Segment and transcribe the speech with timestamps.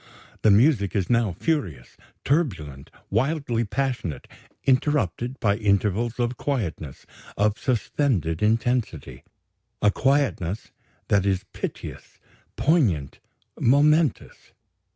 [0.41, 1.95] The music is now furious,
[2.25, 4.27] turbulent, wildly passionate,
[4.63, 7.05] interrupted by intervals of quietness,
[7.37, 9.23] of suspended intensity
[9.79, 10.71] a quietness
[11.09, 12.17] that is piteous,
[12.55, 13.19] poignant,
[13.59, 14.53] momentous.